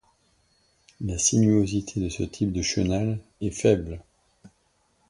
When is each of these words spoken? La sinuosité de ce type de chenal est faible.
La 1.01 1.19
sinuosité 1.19 1.99
de 1.99 2.09
ce 2.09 2.23
type 2.23 2.51
de 2.51 2.63
chenal 2.63 3.19
est 3.39 3.51
faible. 3.51 4.01